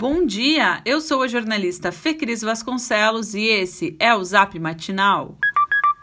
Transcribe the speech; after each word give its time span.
Bom 0.00 0.24
dia, 0.24 0.80
eu 0.84 1.00
sou 1.00 1.24
a 1.24 1.26
jornalista 1.26 1.90
Fecris 1.90 2.40
Vasconcelos 2.40 3.34
e 3.34 3.42
esse 3.42 3.96
é 3.98 4.14
o 4.14 4.22
Zap 4.22 4.56
Matinal. 4.56 5.36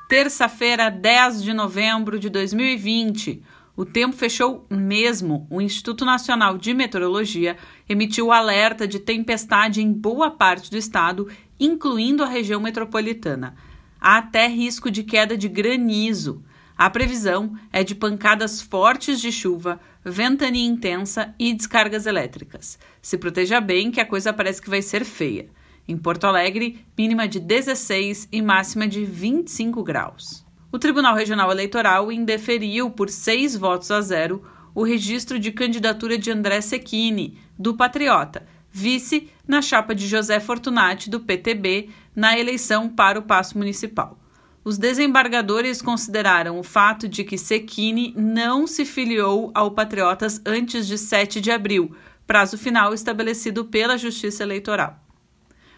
Terça-feira, 0.10 0.90
10 0.90 1.42
de 1.42 1.54
novembro 1.54 2.20
de 2.20 2.30
2020. 2.30 3.42
O 3.74 3.86
tempo 3.86 4.14
fechou 4.14 4.66
mesmo. 4.70 5.48
O 5.50 5.62
Instituto 5.62 6.04
Nacional 6.04 6.58
de 6.58 6.74
Meteorologia 6.74 7.56
emitiu 7.88 8.34
alerta 8.34 8.86
de 8.86 9.00
tempestade 9.00 9.82
em 9.82 9.94
boa 9.94 10.30
parte 10.30 10.70
do 10.70 10.76
estado, 10.76 11.30
incluindo 11.58 12.22
a 12.22 12.28
região 12.28 12.60
metropolitana. 12.60 13.56
Há 13.98 14.18
até 14.18 14.46
risco 14.46 14.92
de 14.92 15.04
queda 15.04 15.38
de 15.38 15.48
granizo. 15.48 16.44
A 16.78 16.90
previsão 16.90 17.58
é 17.72 17.86
de 17.86 17.96
pancadas 17.96 18.62
fortes 18.62 19.22
de 19.22 19.32
chuva, 19.32 19.80
ventania 20.04 20.66
intensa 20.66 21.34
e 21.40 21.54
descargas 21.54 22.06
elétricas. 22.06 22.78
Se 23.02 23.18
proteja 23.18 23.62
bem, 23.62 23.90
que 23.90 24.02
a 24.02 24.06
coisa 24.06 24.34
parece 24.34 24.62
que 24.62 24.70
vai 24.70 24.82
ser 24.82 25.06
feia. 25.06 25.48
Em 25.88 25.96
Porto 25.98 26.26
Alegre, 26.26 26.86
mínima 26.98 27.30
de 27.30 27.40
16 27.40 28.28
e 28.30 28.42
máxima 28.42 28.90
de 28.90 29.06
25 29.06 29.82
graus. 29.84 30.46
O 30.70 30.78
Tribunal 30.78 31.16
Regional 31.16 31.50
Eleitoral 31.50 32.12
indeferiu 32.12 32.90
por 32.90 33.10
seis 33.10 33.56
votos 33.56 33.90
a 33.90 34.02
zero 34.02 34.44
o 34.74 34.84
registro 34.84 35.40
de 35.40 35.54
candidatura 35.54 36.18
de 36.18 36.30
André 36.30 36.60
Secchini, 36.60 37.38
do 37.58 37.76
Patriota, 37.76 38.46
vice 38.70 39.30
na 39.48 39.62
chapa 39.62 39.96
de 39.96 40.06
José 40.06 40.42
Fortunati, 40.42 41.10
do 41.10 41.22
PTB, 41.22 41.90
na 42.14 42.38
eleição 42.38 42.90
para 42.90 43.18
o 43.18 43.24
Paço 43.24 43.58
Municipal. 43.58 44.20
Os 44.66 44.80
desembargadores 44.80 45.80
consideraram 45.80 46.58
o 46.58 46.64
fato 46.64 47.08
de 47.08 47.24
que 47.24 47.38
Sequini 47.38 48.16
não 48.18 48.66
se 48.66 48.84
filiou 48.84 49.52
ao 49.54 49.70
Patriotas 49.70 50.42
antes 50.44 50.88
de 50.88 50.98
7 50.98 51.40
de 51.40 51.52
abril, 51.52 51.96
prazo 52.26 52.58
final 52.58 52.92
estabelecido 52.92 53.66
pela 53.66 53.96
Justiça 53.96 54.42
Eleitoral. 54.42 55.00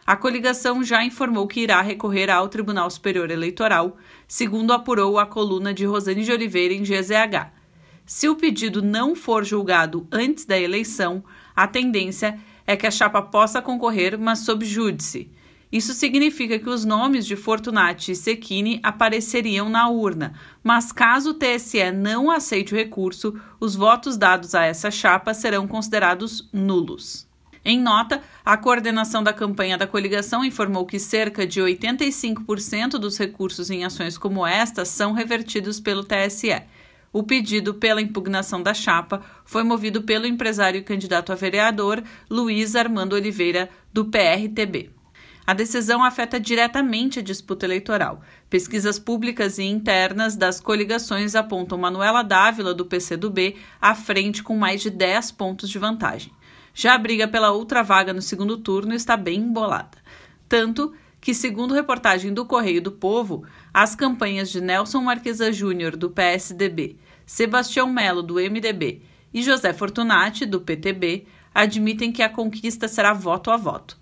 A 0.05 0.15
coligação 0.15 0.85
já 0.85 1.03
informou 1.03 1.47
que 1.47 1.59
irá 1.59 1.81
recorrer 1.81 2.29
ao 2.29 2.47
Tribunal 2.47 2.89
Superior 2.89 3.29
Eleitoral, 3.29 3.97
segundo 4.25 4.71
apurou 4.71 5.19
a 5.19 5.25
coluna 5.25 5.73
de 5.73 5.83
Rosane 5.83 6.23
de 6.23 6.31
Oliveira 6.31 6.73
em 6.73 6.83
GZH. 6.83 7.51
Se 8.05 8.29
o 8.29 8.37
pedido 8.37 8.81
não 8.81 9.15
for 9.17 9.43
julgado 9.43 10.07
antes 10.09 10.45
da 10.45 10.57
eleição, 10.57 11.21
a 11.53 11.67
tendência 11.67 12.39
é 12.65 12.77
que 12.77 12.87
a 12.87 12.91
chapa 12.91 13.21
possa 13.21 13.61
concorrer, 13.61 14.17
mas 14.17 14.39
sob 14.39 14.65
júdice. 14.65 15.29
Isso 15.71 15.93
significa 15.93 16.57
que 16.57 16.69
os 16.69 16.85
nomes 16.85 17.25
de 17.25 17.35
Fortunati 17.35 18.13
e 18.13 18.15
Secchini 18.15 18.79
apareceriam 18.81 19.67
na 19.67 19.89
urna, 19.89 20.33
mas 20.63 20.93
caso 20.93 21.31
o 21.31 21.33
TSE 21.33 21.91
não 21.91 22.31
aceite 22.31 22.73
o 22.73 22.77
recurso, 22.77 23.37
os 23.59 23.75
votos 23.75 24.15
dados 24.15 24.55
a 24.55 24.63
essa 24.63 24.89
chapa 24.89 25.33
serão 25.33 25.67
considerados 25.67 26.47
nulos. 26.53 27.27
Em 27.65 27.77
nota, 27.81 28.23
a 28.45 28.55
coordenação 28.55 29.21
da 29.21 29.33
campanha 29.33 29.77
da 29.77 29.85
coligação 29.85 30.45
informou 30.45 30.85
que 30.85 30.97
cerca 30.97 31.45
de 31.45 31.59
85% 31.59 32.91
dos 32.91 33.17
recursos 33.17 33.69
em 33.69 33.83
ações 33.83 34.17
como 34.17 34.47
esta 34.47 34.85
são 34.85 35.11
revertidos 35.11 35.81
pelo 35.81 36.05
TSE. 36.05 36.61
O 37.11 37.23
pedido 37.23 37.73
pela 37.73 38.01
impugnação 38.01 38.63
da 38.63 38.73
chapa 38.73 39.21
foi 39.43 39.63
movido 39.63 40.01
pelo 40.03 40.25
empresário 40.25 40.79
e 40.79 40.83
candidato 40.83 41.33
a 41.33 41.35
vereador 41.35 42.01
Luiz 42.29 42.73
Armando 42.73 43.17
Oliveira, 43.17 43.69
do 43.91 44.05
PRTB. 44.05 44.96
A 45.47 45.53
decisão 45.53 46.03
afeta 46.03 46.41
diretamente 46.41 47.19
a 47.19 47.23
disputa 47.23 47.65
eleitoral. 47.65 48.21
Pesquisas 48.49 48.99
públicas 48.99 49.57
e 49.57 49.63
internas 49.63 50.35
das 50.35 50.59
coligações 50.59 51.35
apontam 51.35 51.77
Manuela 51.77 52.21
Dávila, 52.21 52.73
do 52.73 52.85
PCdoB, 52.85 53.55
à 53.79 53.95
frente 53.95 54.43
com 54.43 54.57
mais 54.57 54.81
de 54.81 54.89
10 54.89 55.31
pontos 55.31 55.69
de 55.69 55.79
vantagem. 55.79 56.33
Já 56.73 56.95
a 56.95 56.97
briga 56.97 57.29
pela 57.29 57.51
outra 57.51 57.81
vaga 57.81 58.11
no 58.11 58.21
segundo 58.21 58.57
turno 58.57 58.93
está 58.93 59.15
bem 59.15 59.39
embolada. 59.39 59.97
Tanto 60.49 60.93
que, 61.21 61.33
segundo 61.33 61.73
reportagem 61.73 62.33
do 62.33 62.45
Correio 62.45 62.81
do 62.81 62.91
Povo, 62.91 63.45
as 63.73 63.95
campanhas 63.95 64.49
de 64.49 64.59
Nelson 64.59 64.99
Marquesa 64.99 65.49
Júnior, 65.53 65.95
do 65.95 66.09
PSDB, 66.09 66.97
Sebastião 67.25 67.87
Melo, 67.87 68.21
do 68.21 68.33
MDB 68.33 69.01
e 69.33 69.41
José 69.41 69.71
Fortunati, 69.71 70.45
do 70.45 70.59
PTB, 70.59 71.25
admitem 71.55 72.11
que 72.11 72.21
a 72.21 72.27
conquista 72.27 72.89
será 72.89 73.13
voto 73.13 73.49
a 73.49 73.55
voto. 73.55 73.97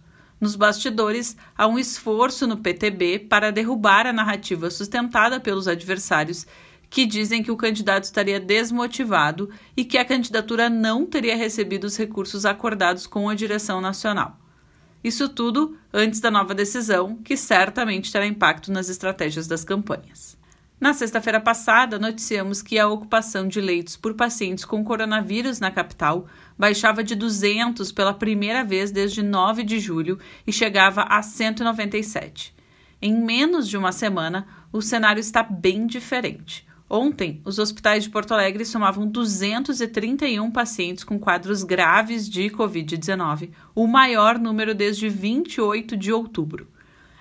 Nos 0.46 0.56
bastidores, 0.56 1.36
há 1.58 1.66
um 1.66 1.80
esforço 1.80 2.46
no 2.46 2.58
PTB 2.58 3.18
para 3.18 3.52
derrubar 3.52 4.06
a 4.06 4.14
narrativa 4.14 4.70
sustentada 4.70 5.40
pelos 5.40 5.68
adversários 5.68 6.46
que 6.88 7.04
dizem 7.08 7.42
que 7.42 7.50
o 7.50 7.58
candidato 7.58 8.04
estaria 8.04 8.40
desmotivado 8.40 9.50
e 9.76 9.84
que 9.84 9.98
a 9.98 10.06
candidatura 10.06 10.70
não 10.70 11.04
teria 11.04 11.36
recebido 11.36 11.86
os 11.86 11.98
recursos 11.98 12.46
acordados 12.46 13.08
com 13.08 13.28
a 13.28 13.34
direção 13.34 13.82
nacional. 13.82 14.40
Isso 15.04 15.28
tudo 15.28 15.76
antes 15.92 16.20
da 16.20 16.30
nova 16.30 16.54
decisão, 16.54 17.16
que 17.24 17.36
certamente 17.36 18.12
terá 18.12 18.28
impacto 18.28 18.72
nas 18.72 18.88
estratégias 18.88 19.48
das 19.48 19.64
campanhas. 19.64 20.38
Na 20.78 20.94
sexta-feira 20.94 21.40
passada, 21.40 21.98
noticiamos 21.98 22.62
que 22.62 22.78
a 22.78 22.88
ocupação 22.88 23.48
de 23.48 23.62
leitos 23.62 23.96
por 23.96 24.14
pacientes 24.14 24.66
com 24.66 24.84
coronavírus 24.84 25.60
na 25.60 25.72
capital 25.72 26.28
baixava 26.58 27.02
de 27.02 27.16
200 27.16 27.94
pela 27.94 28.14
primeira 28.14 28.62
vez 28.62 28.92
desde 28.92 29.24
9 29.24 29.64
de 29.64 29.80
julho 29.80 30.20
e 30.46 30.52
chegava 30.52 31.04
a 31.04 31.22
197. 31.22 32.54
Em 33.02 33.16
menos 33.16 33.70
de 33.70 33.78
uma 33.78 33.94
semana, 33.94 34.46
o 34.72 34.82
cenário 34.82 35.22
está 35.22 35.42
bem 35.42 35.88
diferente. 35.88 36.68
Ontem, 36.90 37.42
os 37.46 37.58
hospitais 37.58 38.04
de 38.04 38.10
Porto 38.10 38.34
Alegre 38.34 38.66
somavam 38.66 39.08
231 39.08 40.52
pacientes 40.52 41.06
com 41.06 41.18
quadros 41.18 41.64
graves 41.64 42.30
de 42.30 42.50
Covid-19, 42.50 43.52
o 43.74 43.88
maior 43.88 44.38
número 44.38 44.76
desde 44.76 45.08
28 45.08 45.96
de 45.96 46.12
outubro. 46.12 46.68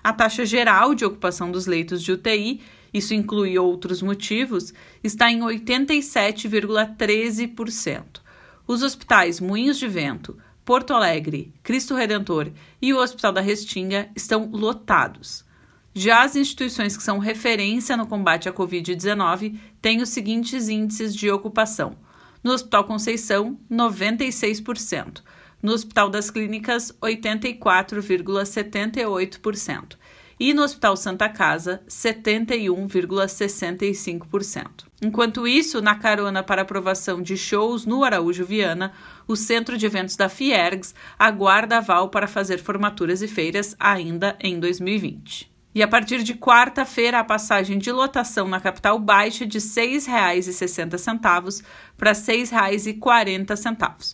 A 0.03 0.13
taxa 0.13 0.45
geral 0.45 0.95
de 0.95 1.05
ocupação 1.05 1.51
dos 1.51 1.67
leitos 1.67 2.03
de 2.03 2.13
UTI 2.13 2.61
isso 2.95 3.13
inclui 3.13 3.59
outros 3.59 4.01
motivos, 4.01 4.73
está 5.03 5.29
em 5.29 5.41
87,13%. 5.41 8.21
Os 8.69 8.85
hospitais 8.85 9.41
Moinhos 9.41 9.79
de 9.79 9.89
Vento, 9.89 10.39
Porto 10.65 10.95
Alegre, 10.95 11.53
Cristo 11.63 11.97
Redentor 11.97 12.53
e 12.81 12.95
o 12.95 12.99
Hospital 12.99 13.33
da 13.33 13.41
Restinga 13.41 14.09
estão 14.15 14.49
lotados. 14.53 15.45
Já 15.93 16.23
as 16.23 16.37
instituições 16.37 16.97
que 16.97 17.03
são 17.03 17.19
referência 17.19 17.97
no 17.97 18.07
combate 18.07 18.49
à 18.49 18.53
Covid-19 18.53 19.59
têm 19.83 20.01
os 20.01 20.11
seguintes 20.11 20.69
índices 20.69 21.13
de 21.15 21.29
ocupação: 21.31 21.97
no 22.43 22.51
Hospital 22.53 22.85
Conceição, 22.85 23.59
96%, 23.71 25.21
no 25.61 25.73
Hospital 25.73 26.09
das 26.09 26.31
Clínicas, 26.31 26.93
84,78% 27.03 29.97
e 30.39 30.55
no 30.55 30.63
Hospital 30.63 30.97
Santa 30.97 31.29
Casa, 31.29 31.83
71,65%. 31.89 34.85
Enquanto 35.03 35.45
isso, 35.47 35.83
na 35.83 35.95
carona 35.95 36.43
para 36.43 36.63
aprovação 36.63 37.23
de 37.23 37.37
shows 37.37 37.85
no 37.85 38.03
Araújo 38.05 38.45
Viana, 38.45 38.93
o 39.27 39.37
Centro 39.37 39.77
de 39.77 39.87
Eventos 39.87 40.17
da 40.17 40.29
Fiergs 40.29 40.95
aguarda 41.19 41.79
aval 41.79 42.09
para 42.09 42.27
fazer 42.27 42.59
formaturas 42.59 43.23
e 43.23 43.29
feiras 43.29 43.77
ainda 43.79 44.37
em 44.41 44.59
2020. 44.59 45.53
E 45.75 45.83
a 45.83 45.89
partir 45.89 46.23
de 46.23 46.35
quarta-feira, 46.35 47.19
a 47.19 47.25
passagem 47.25 47.79
de 47.79 47.91
lotação 47.91 48.47
na 48.47 48.61
capital 48.61 48.97
baixa 48.99 49.45
de 49.45 49.59
R$ 49.59 49.65
6,60 49.65 51.65
para 51.97 52.13
R$ 52.13 52.17
6,40. 52.17 54.13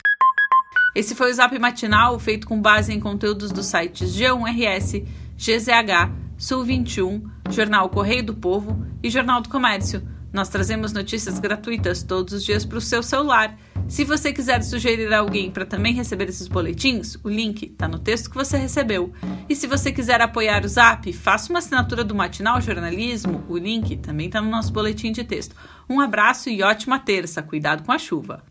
Esse 0.95 1.15
foi 1.15 1.31
o 1.31 1.35
Zap 1.35 1.57
Matinal, 1.59 2.19
feito 2.19 2.49
com 2.49 2.61
base 2.61 2.93
em 2.93 2.99
conteúdos 2.99 3.53
dos 3.53 3.67
sites 3.67 4.17
G1RS, 4.17 5.07
GZH, 5.41 6.13
Sul 6.37 6.65
21, 6.65 7.23
Jornal 7.49 7.89
Correio 7.89 8.23
do 8.23 8.35
Povo 8.35 8.85
e 9.03 9.09
Jornal 9.09 9.41
do 9.41 9.49
Comércio. 9.49 10.07
Nós 10.31 10.51
trazemos 10.51 10.93
notícias 10.93 11.39
gratuitas 11.39 12.03
todos 12.03 12.35
os 12.35 12.45
dias 12.45 12.67
para 12.67 12.77
o 12.77 12.81
seu 12.81 13.03
celular. 13.03 13.59
Se 13.89 14.05
você 14.05 14.35
quiser 14.35 14.63
sugerir 14.63 15.11
alguém 15.15 15.51
para 15.51 15.65
também 15.65 15.95
receber 15.95 16.29
esses 16.29 16.47
boletins, 16.47 17.17
o 17.25 17.31
link 17.31 17.65
está 17.65 17.89
no 17.89 17.99
texto 17.99 18.29
que 18.29 18.37
você 18.37 18.59
recebeu. 18.59 19.15
E 19.49 19.57
se 19.57 19.67
você 19.67 19.91
quiser 19.91 20.21
apoiar 20.21 20.63
o 20.63 20.69
Zap, 20.69 21.11
faça 21.11 21.49
uma 21.51 21.61
assinatura 21.61 22.05
do 22.05 22.15
Matinal 22.15 22.61
Jornalismo, 22.61 23.43
o 23.49 23.57
link 23.57 23.97
também 23.97 24.27
está 24.27 24.43
no 24.43 24.51
nosso 24.51 24.71
boletim 24.75 25.11
de 25.11 25.25
texto. 25.25 25.57
Um 25.89 26.01
abraço 26.01 26.51
e 26.51 26.63
ótima 26.63 26.99
terça. 26.99 27.43
Cuidado 27.43 27.83
com 27.83 27.93
a 27.93 27.99
chuva. 27.99 28.45